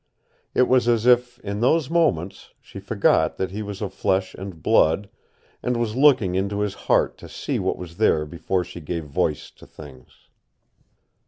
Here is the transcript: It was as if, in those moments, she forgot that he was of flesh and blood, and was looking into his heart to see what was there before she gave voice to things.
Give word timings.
It 0.55 0.63
was 0.63 0.87
as 0.87 1.05
if, 1.05 1.37
in 1.41 1.59
those 1.59 1.87
moments, 1.87 2.55
she 2.59 2.79
forgot 2.79 3.37
that 3.37 3.51
he 3.51 3.61
was 3.61 3.83
of 3.83 3.93
flesh 3.93 4.33
and 4.33 4.63
blood, 4.63 5.11
and 5.61 5.77
was 5.77 5.95
looking 5.95 6.33
into 6.33 6.61
his 6.61 6.73
heart 6.73 7.19
to 7.19 7.29
see 7.29 7.59
what 7.59 7.77
was 7.77 7.97
there 7.97 8.25
before 8.25 8.63
she 8.63 8.81
gave 8.81 9.05
voice 9.05 9.51
to 9.51 9.67
things. 9.67 10.27